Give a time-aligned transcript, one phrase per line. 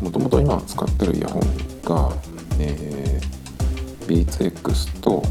[0.00, 1.42] もともと今使ってるイヤホン
[1.82, 2.12] が、
[2.60, 5.22] えー、BeatsX と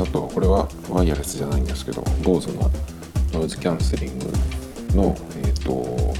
[0.00, 2.70] あとこれはワイヤレスじゃないんですけど BOSE の
[3.32, 4.26] ノイズキャンセリング
[4.94, 6.14] のえっ、ー、と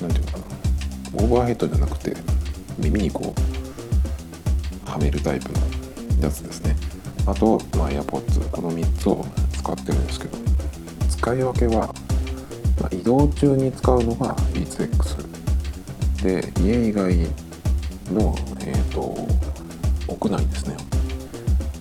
[0.00, 0.44] 何ていうのかな
[1.14, 2.16] オーバーヘッドじゃなくて
[2.78, 5.58] 耳にこうはめるタイプの
[6.22, 6.76] やつですね。
[7.26, 10.38] あと、まあ、AirPods この3つを使ってるんですけど
[11.10, 11.92] 使い分けは、
[12.80, 15.35] まあ、移動中に使うのが BeatsX
[16.26, 17.14] で家以外
[18.12, 19.16] の、えーと、
[20.08, 20.76] 屋内ですね。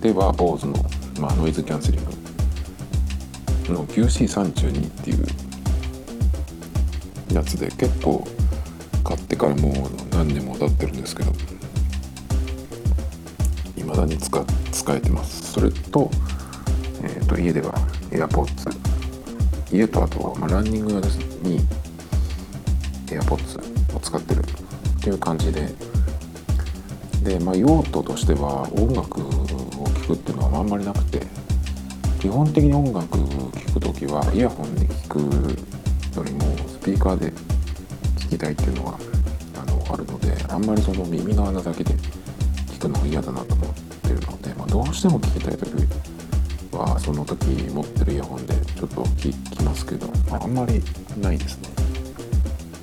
[0.02, 0.86] では BOSE の、
[1.20, 2.06] まあ、ノイズキャンセリン
[3.66, 5.26] グの QC32 っていう
[7.34, 8.24] やつで結構
[9.04, 9.74] 買ってからもう
[10.16, 11.32] 何年も経ってるんですけど
[13.76, 15.54] 未だに使使えてます。
[15.54, 16.12] それと,、
[17.02, 17.74] えーと、家では
[18.12, 18.78] AirPods
[19.72, 21.62] 家とあと、まあ、ランニング用に
[23.08, 23.65] AirPods
[24.06, 24.44] 使ってるっ
[25.02, 25.68] ていう感じで。
[27.24, 29.32] で、まあ、用途としては音楽を
[30.06, 31.20] 聴くっていうのはあんまりなくて
[32.20, 35.20] 基本的に音楽聴く時はイヤホンで聴く
[36.18, 39.00] よりもスピーカーで聴きたいっていうのが
[39.60, 41.96] あのあるのであんまりその耳の穴だけで
[42.68, 45.72] 聞くのが嫌だなと思ってるので、まあ、どうしても聞きたい時
[46.78, 50.84] はその時持ってるイヤホンでちょっと聞きますけど、まあ、あんまり
[51.20, 51.70] ないですね。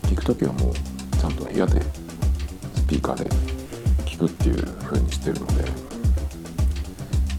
[0.03, 0.92] 聞く時はもう
[1.23, 1.81] ちゃんと部屋で
[2.75, 3.31] スピーカーで
[4.05, 5.65] 聞くっていう風にしてるので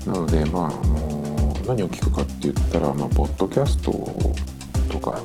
[0.07, 3.91] なのでまああの何を聞くかって言ったら、まあ、ポッドキャスト
[4.89, 5.19] とか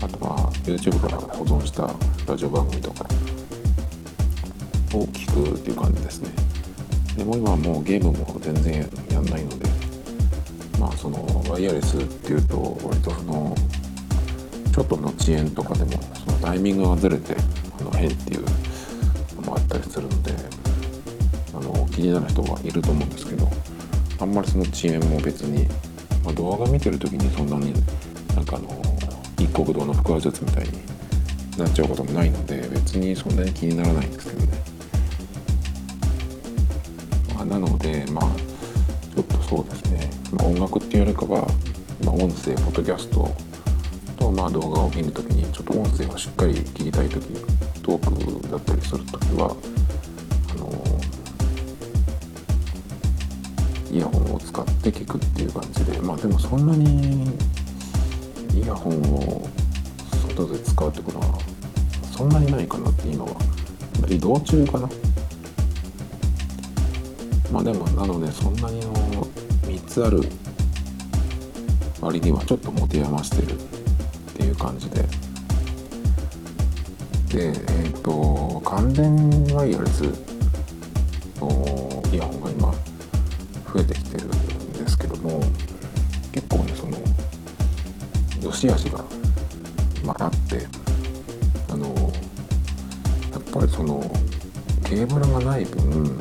[0.00, 1.90] あとは YouTube から保存した
[2.30, 3.04] ラジオ番組とか
[4.94, 6.30] を聞くっていう感じですね。
[7.16, 9.68] でも今はもうゲームも全然やんないので
[10.78, 13.56] まあそのワイヤレスっていうと割とその
[14.72, 17.34] ちょっとの遅延とかでもそのタイミングがずれて
[18.02, 18.44] 変っていう
[19.36, 20.32] のもあったりするので
[21.54, 23.48] あの気になる人はいると思うんですけど
[24.20, 25.68] あんまりその遅延も別に、
[26.24, 27.72] まあ、動画見てる時にそんなに
[28.34, 28.68] なんかあの
[29.38, 30.70] 一国道の腹話術みたいに
[31.58, 34.48] なっちゃうこともないので別にそんなに気にならないんですけどね、
[37.34, 38.52] まあ、なのでまあ
[39.14, 41.46] ちょっとそうですね、まあ、音楽っていうよりかは、
[42.04, 43.28] まあ、音声ポッドキャスト
[44.18, 47.51] とまあ動画を見るときにちょっと音声をしっかり聞きたいとき
[47.82, 49.56] トークだったりするときは
[50.50, 50.70] あの
[53.90, 57.24] イヤホンを使って聞くっていう感じでまあでもそんなに
[58.54, 59.48] イヤホンを
[60.28, 61.38] 外で使うってことは
[62.16, 63.32] そんなにないかなって今は。
[64.08, 64.88] 移動中かな。
[67.50, 68.92] まあでもなのでそんなにの
[69.62, 70.20] 3つある
[72.00, 73.56] 割にはちょっと持て余してるっ
[74.34, 75.21] ていう感じで。
[77.32, 79.16] でえっ、ー、と完全
[79.54, 80.02] ワイヤレス
[81.40, 82.72] のイヤホンが今
[83.72, 85.42] 増えてきてるんですけども
[86.30, 86.98] 結構ねその
[88.42, 89.02] 良し悪しが、
[90.04, 90.66] まあ、って
[91.70, 91.86] あの
[93.32, 94.02] やっぱりその
[94.84, 96.18] ケーブルがない分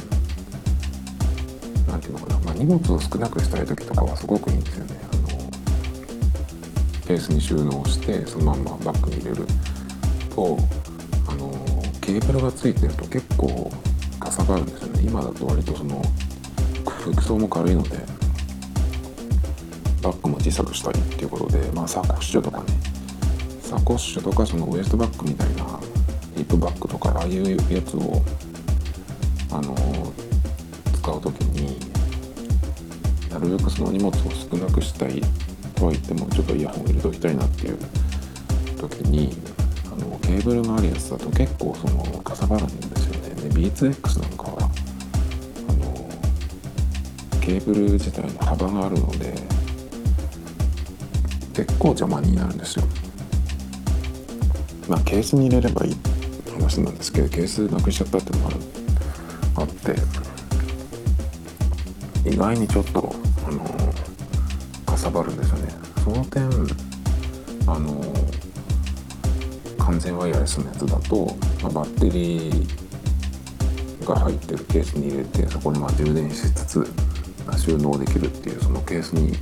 [1.89, 4.95] 何ていうのかな、まあ、荷物を少なくしたい時とかはすごくいいんですよね。
[5.11, 5.27] あの
[7.05, 9.45] ケースに収納してそのままバッグに入れる
[10.33, 10.81] と
[12.13, 13.72] ケーブルがついてると結構
[14.19, 15.04] かさばるんですよね。
[15.04, 16.02] 今だと割とその
[16.86, 17.98] 服装も軽いので
[20.02, 22.66] バッグも小さくしたりっていうことで、まあ、サコッシュとかね。
[23.62, 25.80] サコッシュとかそのウエストバッグみたいな
[26.36, 28.22] リップバッグとかああいうやつを
[29.50, 29.74] あの
[30.94, 31.80] 使う時に
[33.30, 35.22] なるべくその荷物を少なくしたい
[35.75, 37.78] とは言ってもちょっとイヤホンを入れときたいなっていう
[38.78, 39.38] 時に
[39.91, 43.29] あのケーブルがあるやつだと結構そのかさばるんですよね。
[43.35, 44.71] で BeatsX なんかは
[45.69, 46.09] あの
[47.41, 49.33] ケーブル自体の幅があるので
[51.53, 52.85] 結構邪魔になるんですよ。
[54.88, 55.97] まあケースに入れればいい
[56.53, 58.55] 話なんですけどケースなくしちゃったっていうのが
[59.57, 59.95] あって
[62.29, 63.13] 意外にちょっと
[63.47, 63.59] あの
[64.85, 65.73] かさばるんですよね。
[66.03, 66.49] その点
[67.67, 68.01] あの
[69.91, 76.93] 完全ワイヤレスのやつだと、まあ、バッテリーが入ってるケースに入れてそこにまあ充電しつつ
[77.59, 79.35] 収納できるっていうそのケースに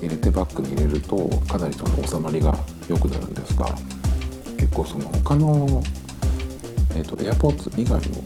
[0.00, 2.54] 入れてバッグに入れるとかなりその収まりが
[2.88, 3.66] 良くなるんですが
[4.56, 5.82] 結構その他の、
[6.94, 8.22] えーと、AirPods 以外の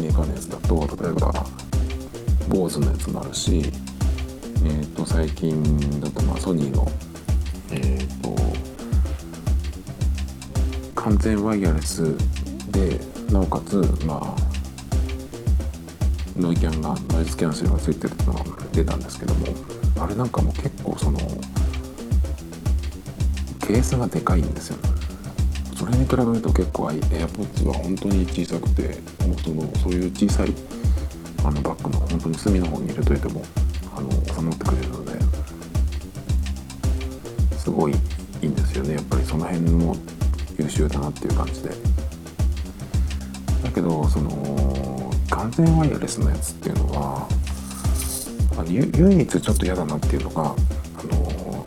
[0.00, 0.74] メーカーのやつだと
[1.04, 1.30] 例えば
[2.48, 3.70] BOSE のやつもあるし、
[4.64, 6.90] えー、と最近だとまあソニーの
[7.70, 8.07] え、ー、
[11.08, 12.14] 完全ワイヤレス
[12.70, 13.00] で
[13.32, 14.36] なおかつまあ
[16.38, 19.46] ノイキャンがノイズキャンセルがついてるってのが出たんですけども
[19.98, 21.18] あれなんかも結構その
[23.58, 24.76] ケースがでかいんですよ。
[24.76, 24.82] ね
[25.78, 30.52] それに比べると結構 AirPods は本当に小さくてもうそのそういう小さい
[31.42, 33.42] あのバッグの本当に隅の方に入れといても
[33.96, 35.18] あの収まってくれるので
[37.56, 37.96] すごいい
[38.42, 38.96] いんですよね。
[38.96, 39.96] やっぱりその辺も
[40.58, 41.70] 優秀だなっていう感じで。
[43.68, 47.28] だけどその完全ワイヤレスのやつっていうのは
[48.66, 51.64] 唯一ちょっと嫌だなっていうのがあの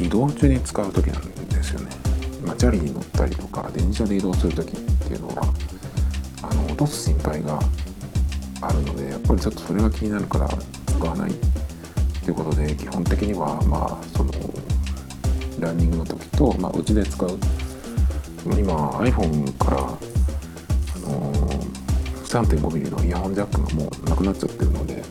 [0.00, 1.90] 移動中に使う時なんですよね、
[2.46, 5.42] まあ、チャリに乗ったりとか電車で移動する時っていうのは
[6.42, 7.58] あの落とす心配が
[8.60, 10.48] あるのでやっぱりちょっとそれが気になるから
[10.86, 11.34] 使わないっ
[12.22, 14.32] ていうことで基本的にはまあその
[15.60, 17.38] ランニングの時と、まあ、うちで使う
[18.52, 19.84] 今 iPhone から、あ
[21.00, 21.58] のー、
[22.24, 25.02] 3.5mm のイヤホンジャックがもうなくなっちゃってるので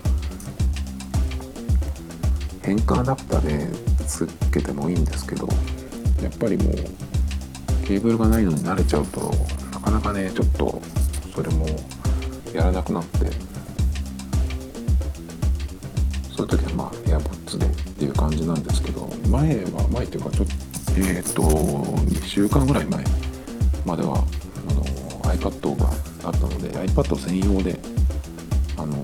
[2.62, 5.48] 変換アダプターでつけてもいいんですけど
[6.22, 6.76] やっぱりもう
[7.86, 9.20] ケーブルがないのに慣れちゃうと
[9.72, 10.82] なかなかねちょっと
[11.36, 11.66] それも
[12.54, 13.18] やらなくなって
[16.36, 23.04] そういう時はまあ AirPods でっていう感じなんですけど前は前っていうかちょっとえっ、と2週間ぐらい前
[23.86, 24.24] までは
[24.70, 24.84] あの
[25.34, 25.90] iPad が
[26.26, 27.80] あったので iPad 専用で
[28.78, 28.96] あの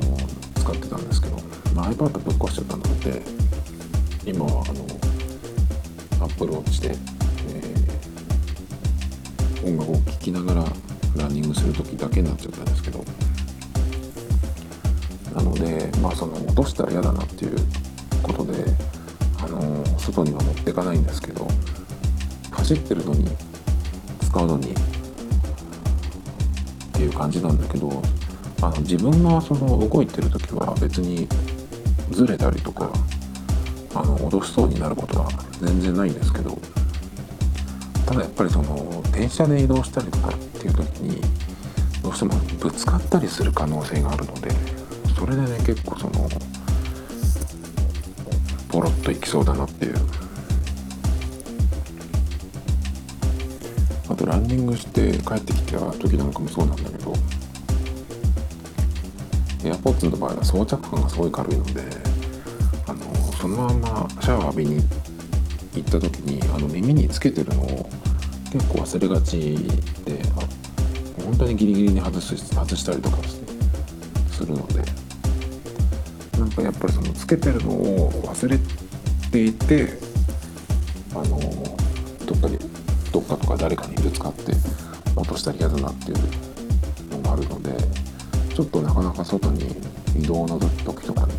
[0.56, 1.38] 使ってたんですけど、
[1.74, 3.21] まあ、iPad ぶっ壊しちゃったので
[4.25, 10.65] 今はあの Apple Watch で、えー、音楽を聴きながら
[11.18, 13.03] ランニングする時だけになっちゃったんですけど
[15.35, 17.57] なのでまあその落としたら嫌だなっていう
[18.21, 18.63] ことで
[19.42, 21.47] あの外には持っていかないんですけど
[22.59, 23.25] 走ってるのに
[24.21, 24.75] 使うのにっ
[26.94, 28.01] ていう感じなんだけど
[28.61, 31.27] あの自分がその動いてる時は別に
[32.11, 32.91] ずれたりとか
[33.95, 35.29] あの脅しそうになることは
[35.61, 36.57] 全然ないんですけど
[38.06, 41.21] ただやっぱりその電車で移動したりとかっていう時に
[42.03, 44.50] どうしてもぶつかったりする可能性があるので
[45.17, 46.27] それでね結構その
[48.67, 49.95] ポロッといきそうだなっていう
[54.19, 57.13] とランニングして帰ってきた時なんかもそうなんだけど
[59.63, 61.81] AirPods の場合は装着感がすごい軽いので
[62.86, 63.00] あの
[63.39, 64.83] そのままシャワー浴びに
[65.74, 67.89] 行った時にあの耳につけてるのを
[68.51, 69.56] 結構忘れがち
[70.04, 70.21] で
[71.23, 73.18] 本当にギリギリに外す外したりとか
[74.31, 74.81] するので
[76.38, 78.57] なんかやっぱりそのつけてるのを忘れ
[79.31, 79.97] ていて
[81.14, 81.40] あの
[83.30, 84.54] かとか誰かにぶつかって
[85.16, 86.18] 落としたら嫌だなっていう
[87.12, 87.71] のがあるので
[88.56, 89.76] ちょっとなかなか外に
[90.18, 91.33] 移動の時とかに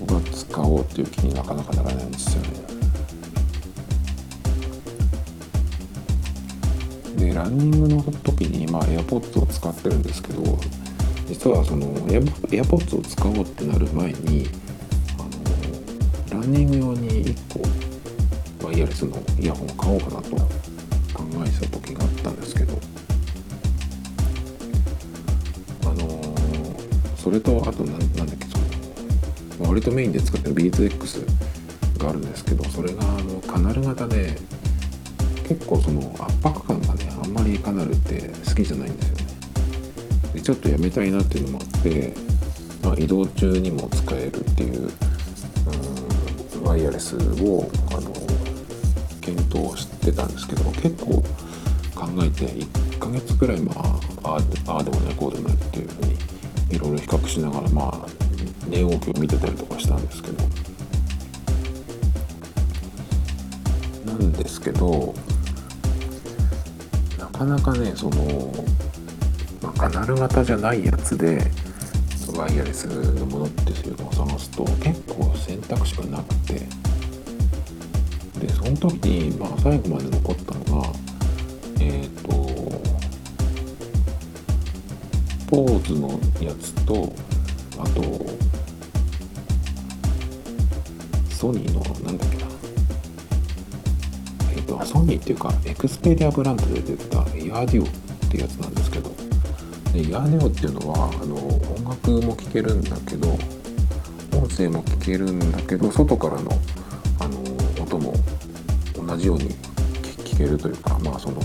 [0.00, 2.48] 僕は使おうっていう気になかなかならないんですよね。
[7.16, 10.58] でランニングの時に、まあ、AirPods を使ってるんですけど
[11.26, 14.46] 実はその AirPods を使おうってなる前に
[15.18, 17.87] あのランニング用に1個
[18.78, 20.44] イヤレスのイヤホンを買おうかなと考
[21.44, 22.78] えてた時があったんですけど
[25.84, 26.22] あの
[27.16, 28.46] それとあと何だっけ
[29.56, 34.38] その割とメインで使ってる BeatsX があるんですけどそれがあのカナル型で
[35.48, 39.24] 結構その圧迫感がねあんまりカナルって好きじゃないんですよね。
[40.34, 42.14] でちょっとやめたいなっていうのもあって、
[42.84, 48.17] まあ、移動中にも使えるっていううワイヤレスをあの
[49.48, 51.22] 検討してたんですけど結構
[51.94, 53.72] 考えて1ヶ月くらいま
[54.22, 56.14] あああでもないこうでもないっていうふうに
[56.70, 58.06] いろいろ比較しながらまあ
[58.68, 60.48] 値動きを見てたりとかしたんですけど。
[64.06, 65.14] なんですけど
[67.18, 68.52] なかなかねその
[69.76, 71.38] カナル型じゃないやつで
[72.34, 76.87] ワイヤレスのものっていうのを探すと結構選択肢がなくて。
[78.38, 80.88] でその時に、まあ、最後まで残ったのが
[81.80, 82.30] えっ、ー、と
[85.48, 87.12] ポーズのやつと
[87.78, 88.02] あと
[91.30, 92.46] ソニーのなんだっけな。
[94.52, 99.10] えっ、ー、とソニーっていうかエクスペリアブランドで出てたイヤーデュオってやつなんですけど。
[99.92, 103.28] でイヤーデュオっていうのはあの音楽も聴けるんだけど
[104.36, 106.50] 音声も聞けるんだけど外からの
[109.18, 109.50] 同じように
[110.24, 111.40] 聞けるというかまあその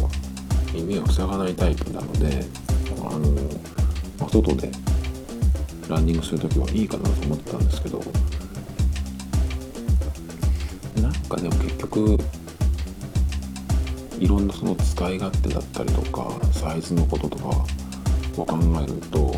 [0.71, 2.45] 耳を塞がないタイプなので
[2.99, 3.19] あの、
[4.19, 4.69] まあ、外で
[5.89, 7.99] ランニングする時はいいかなと思ってたんですけど
[11.01, 12.17] なんかでも結局
[14.19, 17.47] いろんなその使い勝手だったりとかサイズのこととか
[18.37, 19.33] を考えると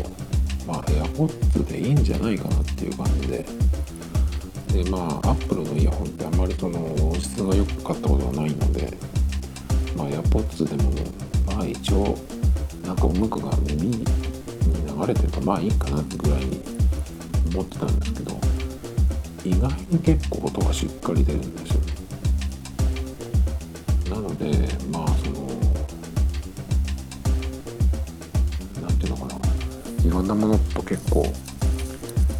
[0.66, 3.46] まあ AirPods でいいんじゃないかなっていう感じで
[4.76, 8.92] でまあ Apple のイヤホンってあんまりその音質が良かったことはないので
[9.96, 10.90] まあ AirPods でも
[11.46, 12.18] まあ一応
[12.84, 16.60] なんか音楽が耳に流れてるとまあいいかなってぐらいに
[17.52, 18.38] 思ってたんですけど
[19.44, 21.80] 意外に結構音がしっかり出るんですよ。
[24.14, 24.50] なので
[24.92, 25.48] まあその
[28.82, 29.40] 何ていうのかな。
[30.04, 31.22] いろんなものと結構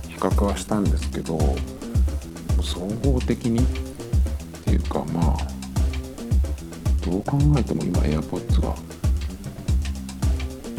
[0.09, 1.39] 比較はしたんですけど
[2.67, 3.67] 総合的にっ
[4.65, 5.37] ていうかまあ
[7.05, 8.75] どう考えても今 AirPods が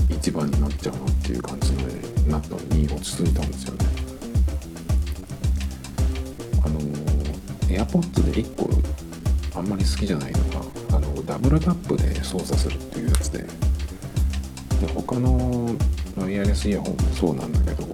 [0.09, 3.85] 一番になっちゃうなっていう感じになったのに落ち着いたんですよね。
[6.65, 6.81] あの
[7.69, 8.69] AirPods で1個
[9.57, 10.39] あんまり好きじゃないの
[10.89, 13.47] があのダブルタップで操作するっていうやつでで
[14.93, 15.73] 他の
[16.17, 17.87] ワイヤレスイヤホンもそうなんだけど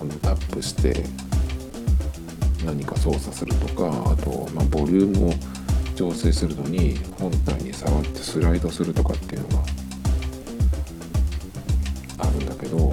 [0.00, 1.04] あのタップして
[2.64, 5.32] 何か操作するとかあと、まあ、ボリュームを
[5.94, 9.64] 調整するのに本体に触ってスライドするとかっていうのが
[12.18, 12.92] あるんだけど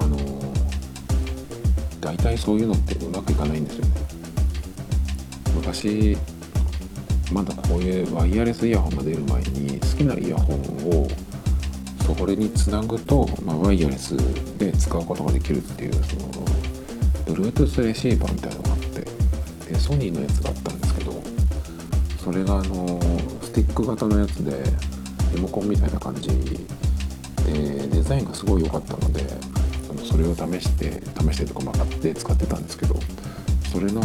[0.00, 0.16] あの
[2.00, 3.92] 大体そういうのってうまくいかないんですよね。
[5.54, 6.16] 昔
[7.32, 10.56] まだこういうワイヤレスイヤホンが出る前に好きなイヤホン
[10.90, 11.08] を
[12.16, 14.16] それにつなぐと、まあ、ワイヤレス
[14.56, 16.44] で使うことができるっていうその
[17.26, 19.00] Bluetooth レシーバーみたいなのがあって
[19.72, 21.22] でソニーのやつがあったんですけど
[22.22, 23.00] それがあの
[23.42, 24.62] スティック型のやつで
[25.34, 26.28] リモコンみたいな感じ。
[27.44, 29.22] でデザインがすごい良かったので
[30.02, 32.94] それを試して試してとかまあって使ってたんですけど
[33.70, 34.00] それの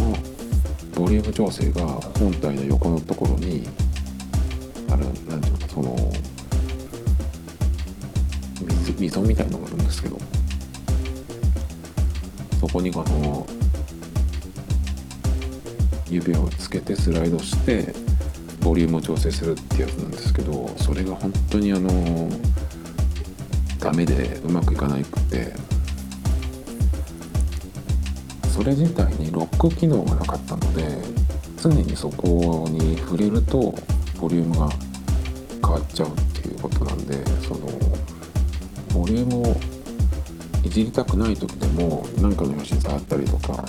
[0.96, 1.86] ボリューム調整が
[2.20, 3.68] 本体の横のところに
[4.92, 5.96] ある何ていうのかその
[9.00, 10.18] 溝みたいのがあるんですけど
[12.60, 13.48] そこにあの
[16.10, 17.94] 指をつけてスライドして
[18.62, 22.30] ボリュームを調整するってやつなんですけどそれが本当にあの
[23.80, 25.54] ダメでうまくいかないくて
[28.50, 30.84] それ自体にロック機能がなかったので
[31.62, 33.74] 常にそこに触れると
[34.20, 34.70] ボリュームが
[35.62, 37.60] 変わっちゃうっていうことなんでその
[38.94, 39.79] ボリュームを
[40.70, 43.66] いじりたくない時でも何かの拍子に触ったりとか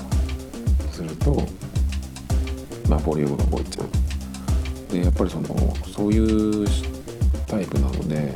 [0.93, 1.35] すると
[2.91, 4.93] まあボリュームが動いちゃう。
[4.93, 6.69] でやっぱりそのそういう
[7.47, 8.35] タイプなので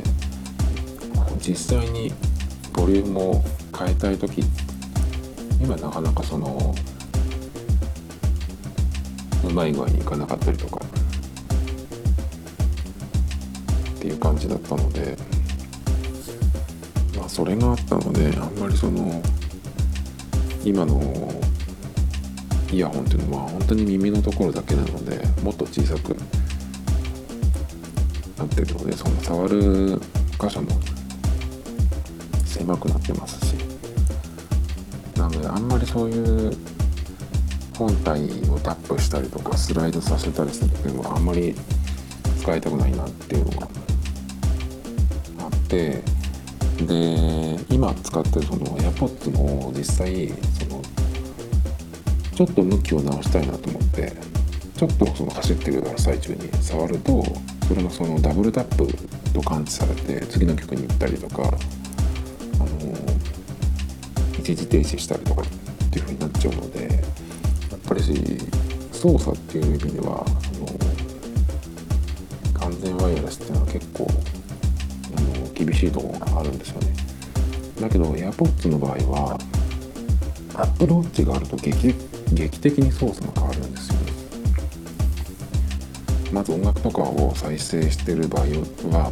[1.39, 2.11] 実際に
[2.73, 3.43] ボリュームを
[3.77, 4.43] 変えたい時
[5.61, 6.73] 今なかなかその
[9.47, 10.83] うまい具合にいかなかったりとか
[13.97, 15.15] っていう感じだったので
[17.35, 19.21] それがあったのであんまりその
[20.63, 21.29] 今の
[22.71, 26.15] イヤホンっていうのは本当に耳のところだけなのでもっと小さく
[28.37, 29.99] なってるのでその触る
[30.39, 30.69] 箇所も
[32.45, 33.55] 狭くなってますし。
[35.17, 36.51] なのであんまりそういう
[37.77, 41.53] 本体をタップしたりとかスライドさせたりするっていうのはあんまり
[42.39, 43.67] 使いたくないなっていうのが
[45.39, 46.14] あって
[46.83, 50.27] で今使ってるその AirPods も実際
[50.59, 50.81] その
[52.35, 54.11] ちょっと向きを直したいなと思って
[54.75, 57.23] ちょっとその走ってる最中に触ると
[57.67, 58.87] それのそのダブルタップ
[59.33, 61.57] と感知されて次の曲に行ったりとかあの
[64.37, 65.45] 一時停止したりとかっ
[65.91, 68.01] ていう風になっちゃうのでやっぱり
[68.91, 70.67] 操作っていう意味ではその
[72.59, 74.07] 完全ワイヤレスっていうのは結構
[75.65, 76.93] 厳しいところがあるんですよね。
[77.81, 79.39] だけど AirPods の場合は
[80.53, 81.93] Apple Watch があると劇
[82.33, 83.99] 劇的に操作が変わるんですよね。
[86.31, 88.43] まず音楽とかを再生してる場合
[88.91, 89.11] は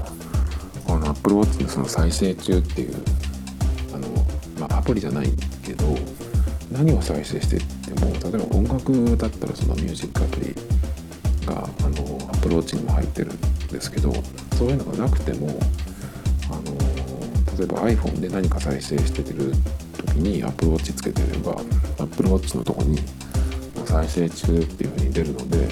[0.85, 2.95] この Apple Watch のその再生中っていう
[3.93, 4.07] あの、
[4.59, 5.29] まあ、アプリじゃない
[5.65, 5.85] けど
[6.71, 10.55] 何を再生してっても例えば音楽だったらそのミュージックアプリ
[11.45, 14.11] があのアプローチにも入ってるんですけど
[14.57, 15.59] そういうのがなくても
[17.57, 19.51] 例えば iPhone で何か再生しててる
[19.97, 21.51] 時に Apple Watch つけてれば
[21.99, 22.99] Apple Watch のとこに
[23.85, 25.67] 再生中っていう風に出るので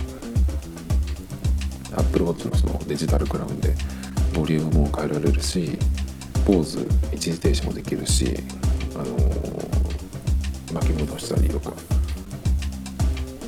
[1.95, 3.73] Apple Watch のそのデジタルクラウンで
[4.35, 5.77] ボリュームも変えられるし
[6.45, 8.37] ポーズ一時停止もできるし
[8.95, 9.05] あの
[10.73, 11.73] 巻き戻したりとか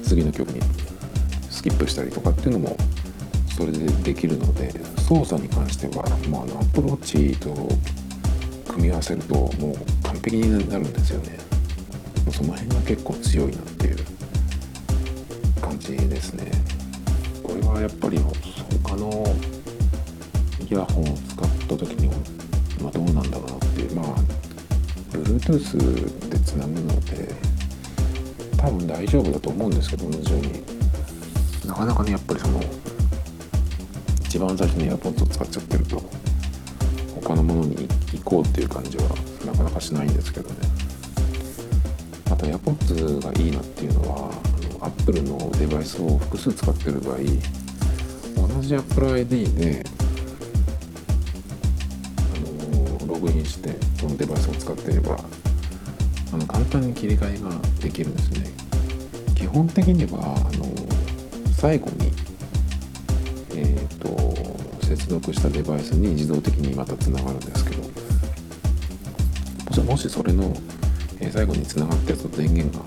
[0.03, 0.61] 次の曲に
[1.49, 2.77] スキップしたりとかっていうのも
[3.55, 4.71] それでできるので
[5.07, 7.53] 操作に関しては、ま、アプローチと
[8.73, 11.37] 組み合わせるともう完璧になるんですよね。
[12.31, 13.97] その辺が結構強いなっていう
[15.61, 16.51] 感じですね。
[17.43, 18.17] これはやっぱり
[18.83, 19.23] 他の
[20.67, 22.09] イヤホンを使った時に
[22.81, 23.95] まあ、どうなんだろうなっていう。
[23.95, 24.05] まあ
[25.11, 27.29] Bluetooth でつなぐので
[28.57, 30.63] 多分大丈夫だと思うんですけど同じように。
[31.67, 32.59] なかなかねやっぱりその
[34.25, 36.01] 一番最初に AirPods を使っちゃってると。
[37.23, 39.03] 他のものに行こうっていう感じは
[39.45, 40.55] なかなかしないんですけどね。
[42.29, 44.31] あと AirPods がいいなっていうのは
[44.81, 47.17] Apple のデバイスを複数使ってる場合
[48.47, 49.83] 同じ Apple ID で
[52.35, 55.17] あのログインしてそのデバイスを使っていれば
[56.33, 57.49] あの簡単に切り替えが
[57.79, 58.51] できるんですね。
[59.35, 60.65] 基本的にはあの
[61.53, 62.11] 最後に
[63.55, 64.09] えーと、
[64.95, 67.83] 接続したデバイスに自動的にまたつながるんですけど。
[69.83, 70.55] もしそれの、
[71.19, 72.85] え、最後につながったやつの電源が、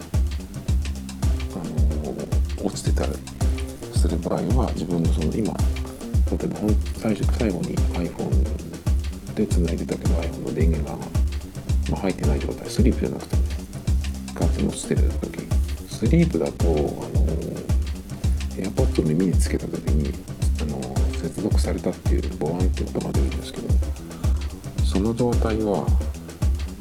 [1.55, 3.13] あのー、落ちてたり
[3.93, 5.53] する場合は自分のその今
[6.31, 6.59] 例えば
[6.97, 10.99] 最初最後に iPhone でつないでたけど iPhone の電源が、
[11.91, 13.43] ま、入ってない状態スリープじゃなくてね
[14.35, 15.41] ガツン落ちてる時
[15.89, 17.67] スリープだと、あのー
[18.57, 20.15] AirPods を耳につけた時に
[21.37, 23.69] 接続されたっていうボワンって音が出るんですけど
[24.83, 25.87] その状態は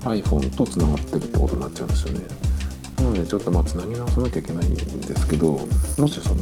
[0.04, 2.26] iPhone とつながってるってことになっちゃうんですよね。
[2.98, 6.42] なのでちょっとまあつなぎ直さなきゃいけないんですけどもしその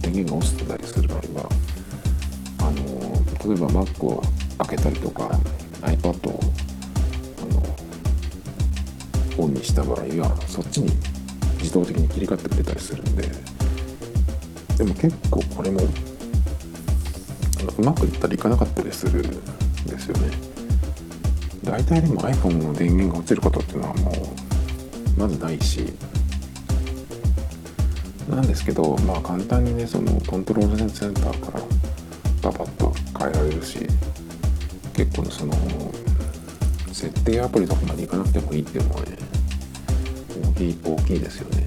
[0.00, 1.48] 電源が落ちてたりする場合は
[2.58, 2.74] あの
[3.54, 4.20] 例えば Mac を
[4.58, 5.28] 開けたりとか
[5.82, 6.40] iPad を
[9.38, 10.90] あのオンにした場合はそっちに
[11.58, 13.28] 自動的に切り替わってくれたりするんで
[14.78, 15.80] でも結構これも
[17.78, 19.22] うまくいったりいかなかったりするん
[19.86, 20.30] ですよね。
[21.64, 24.10] 大体でも iPhone の電源が落ちることっていうのはも
[25.16, 25.92] うまずないし。
[28.28, 31.64] なんですけどまあ簡単にねそのコントロールセンターから
[32.40, 33.80] パパッと変えられるし
[34.94, 35.52] 結構その
[36.92, 39.18] 設定アプリとかまでいかなくてもいいっていうのはね
[40.42, 41.66] 大きい大きいですよね。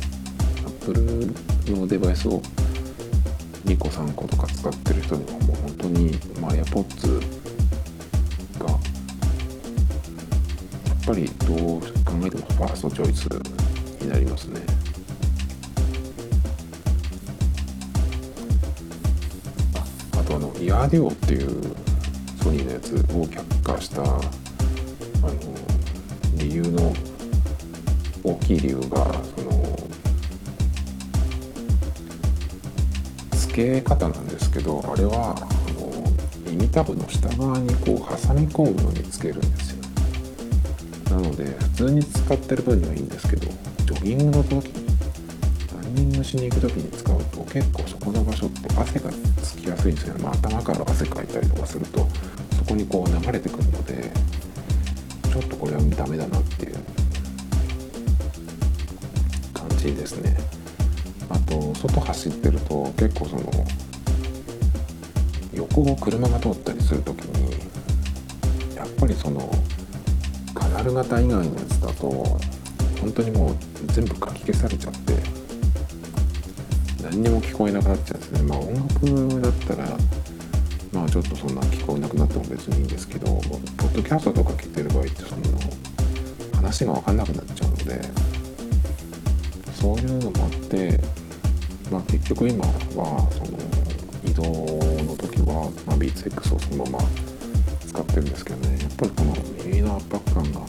[0.66, 1.34] Apple
[1.68, 2.42] のデバイスを
[3.66, 7.20] 2個3個とか使ってる人にはもう本当に、まあ、AirPods
[8.60, 8.78] がや
[11.02, 11.88] っぱりどう考
[12.26, 13.28] えてもファーストチョイス
[14.04, 14.62] になりますね。
[20.14, 21.62] あとあのイヤーデュオっていう
[22.44, 24.22] ソニーのやつを却下したあの
[26.38, 26.94] 理由の
[28.24, 29.35] 大きい理由が
[33.56, 35.90] け方なんですけどあれはあの
[36.52, 39.86] 耳たぶの下側にこう挟み込むようにつけるんですよ。
[41.10, 43.48] なので普通に使ってる分にはいいんですけど
[43.86, 44.70] ジョギングの時
[45.74, 49.10] ランニングしに行く時に使うと結構そこの場所って汗が
[49.42, 52.06] つきやすいんですよね、まあ、頭から汗かいたりとかすると
[52.58, 54.12] そこにこう流れてくるので
[55.32, 56.76] ちょっとこれはダメだなっていう
[59.54, 60.55] 感じですね。
[61.30, 63.66] あと外走ってると結構その
[65.54, 67.56] 横を車が通ったりする時に
[68.76, 69.50] やっぱりその
[70.54, 72.10] カナル型以外のやつだと
[73.02, 73.56] 本当にもう
[73.88, 75.14] 全部かき消されちゃって
[77.04, 78.42] 何にも聞こえなくなっちゃうんですね。
[78.44, 78.74] まあ音
[79.40, 79.98] 楽だったら
[80.92, 85.42] まあちょっとそんな聞こえなくなっても別にいいんですけどポッドキャストとか聞いてる場合ってその
[86.56, 88.02] 話が分かんなくなっちゃうので
[89.74, 91.00] そういうのもあって
[91.92, 93.60] まあ、結局今はその
[94.24, 94.44] 移動
[95.04, 97.00] の時は、まあ、BeatsX をそのまま
[97.88, 98.80] 使ってるんですけどね。
[98.82, 100.62] やっぱりこの耳の圧迫感が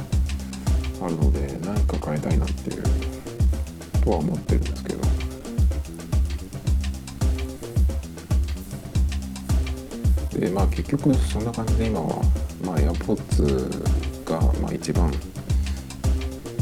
[1.03, 2.83] あるので何か変えたいなっていう
[4.05, 5.07] とは思ってるんですけど。
[10.39, 12.23] でまあ結局そんな感じで今は、
[12.63, 15.11] まあ、AirPods がまあ一番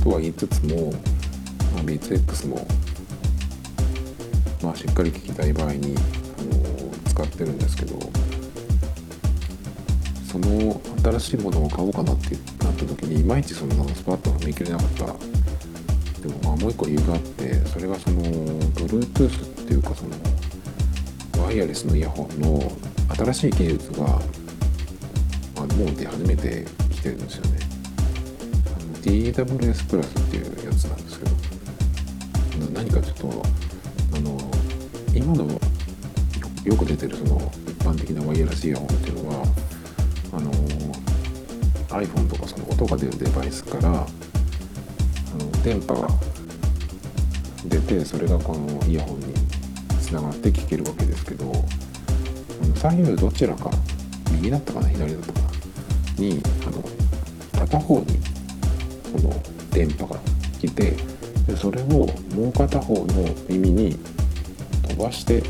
[0.03, 0.93] とは言いつつも、
[1.75, 2.65] まあ、BeatsX も
[4.65, 7.99] まあ、しっかり聞きたい場合に、あの使ってるんですけど
[10.27, 15.05] その新しいものを買おうかなってなった時にいまいちそのスパッと踏み切れなかった。
[16.27, 20.05] でもまあもう一個理由があってそれがその Bluetooth っていうかそ
[21.39, 22.73] のワイヤレスのイヤホンの
[23.15, 24.19] 新しい技術が、ま
[25.59, 27.59] あ、もう出始めてきてるんですよね。
[29.03, 31.31] DWS プラスっていうやつなんですけど
[32.73, 33.43] 何かちょっと
[34.15, 34.54] あの
[35.15, 35.45] 今の
[36.65, 39.47] よく出てるその一般的なワイヤレスイヤホンっていうのは
[40.33, 40.51] あの
[42.01, 43.93] iPhone とかその音が出るデバイスからあ
[45.39, 46.09] の電波が
[47.67, 49.35] 出てそれがこのイヤホンに
[50.01, 51.53] つながって聞けるわけですけど
[52.75, 53.71] 左右どちらか
[54.33, 55.47] 右だったかな左だったかな
[56.19, 56.83] にあの
[57.61, 58.07] 片方に
[59.13, 60.19] この電波が
[60.61, 60.97] 来て
[61.47, 63.07] でそれをもう片方の
[63.49, 64.14] 耳に
[65.05, 65.43] ばして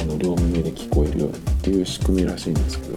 [0.00, 1.30] あの両耳で聞こえるよっ
[1.62, 2.96] ていう仕組みらしいんですけど。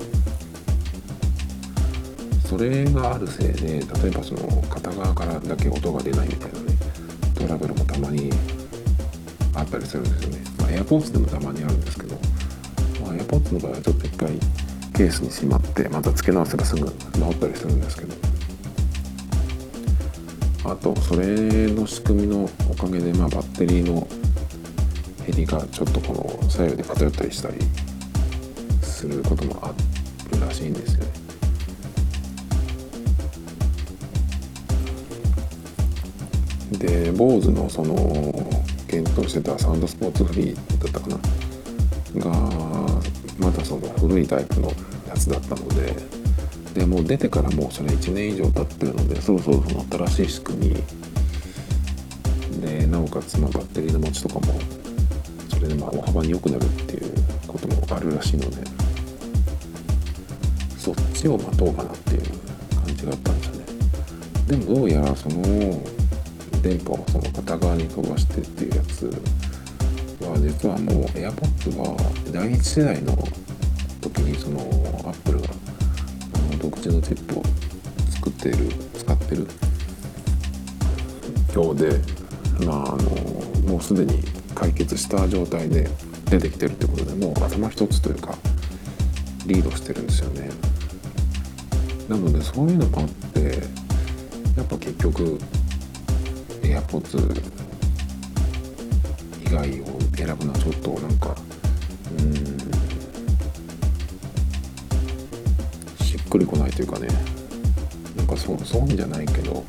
[2.50, 6.78] それがあるせいで例えばその片側からだけ音が出ないみたいなね
[7.36, 8.32] トラブルもたまに
[9.54, 12.16] あったりするんですよね、まあ、AirPods でもたまにあるんですけど、
[13.06, 14.32] まあ、AirPods の場合はちょっと一回
[14.96, 18.30] ケースにしまってまた付け直せばすぐ治ったりするんですけど。
[20.66, 24.08] あとそれの仕組みのおかげで、まあ、バッテリーの
[25.32, 27.58] 減りがちょっとこの左右で偏ったりしたり
[28.82, 29.74] することもあ
[30.34, 31.12] るらしいんですよね。
[36.72, 37.96] で BOSE のその
[38.88, 41.18] 検討してたサウンドスポーツフリーだったかな？
[42.16, 42.32] が
[43.40, 44.72] まだその古いタイプの
[45.08, 45.96] やつだったので
[46.74, 50.76] でもう出てからもうそれ1年以上経ってるのでそろそろその新しい仕組み
[52.62, 54.60] でなおかつまバッテリーの持ちとかも
[55.60, 57.14] それでまあ大幅に良くなるっていう
[57.46, 58.58] こともあるらしいので
[60.78, 62.22] そっちを待とうかなっていう
[62.76, 63.66] 感じがあったんですよね。
[64.48, 65.42] でもどうやらその
[66.62, 69.06] 電波をその片側に飛ばしてっていうやつ
[70.26, 73.18] は実はもう AirPods が第一世代の
[74.02, 74.60] 時にその
[75.06, 75.48] Apple が
[76.62, 77.44] 独自のチップを
[78.10, 79.48] 作っている使ってる。
[81.60, 82.00] ようで
[82.66, 83.10] まああの
[83.68, 84.24] もうすでに
[84.60, 85.90] 解決した状態で
[86.26, 88.36] 出てきてるってことでもう頭一つというか
[89.46, 90.50] リードしてるんですよね。
[92.10, 93.62] なのでそういうのもあって
[94.58, 95.40] やっぱ結局
[96.62, 97.42] AirPods
[99.46, 99.86] 以外を
[100.18, 101.36] 選ぶのはちょっとなんか
[102.20, 102.34] うん
[106.06, 107.08] しっくりこないというかね。
[108.18, 109.64] なんかそう損じゃないけど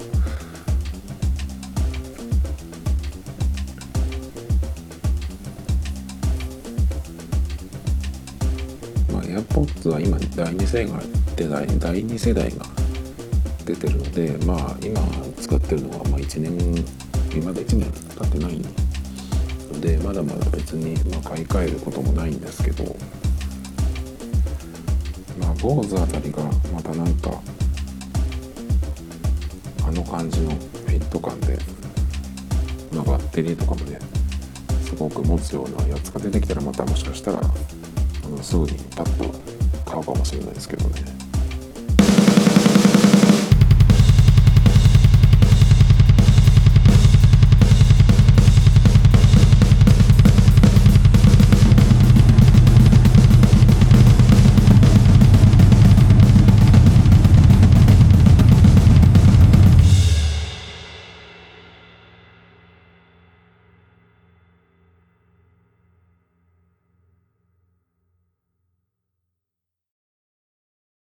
[9.89, 11.03] は今第2世代
[11.37, 12.67] 第第2世代が
[13.65, 15.01] 出てるのでまあ今
[15.41, 16.85] 使ってるのはまあ1年
[17.45, 18.59] まだ1年経ってない
[19.73, 22.85] のでまだまだ別にま買い替えることもないんですけど
[25.39, 26.43] まあ BOSE あたりが
[26.75, 27.41] またなんか
[29.87, 31.59] あの感じのフィット感で、
[32.93, 33.99] まあ、バッテリーとかもね
[34.85, 37.41] すごく持つようなやつが出てきたらまたもしかしたら
[38.43, 39.10] すぐにパッ
[40.01, 41.20] のかもしれないですけどね。